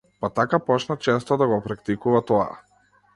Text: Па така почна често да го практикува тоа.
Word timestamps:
Па 0.19 0.29
така 0.37 0.59
почна 0.69 0.95
често 1.07 1.37
да 1.41 1.47
го 1.51 1.59
практикува 1.67 2.23
тоа. 2.33 2.49